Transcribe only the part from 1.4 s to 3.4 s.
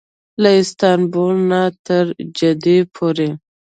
نه تر جدې پورې.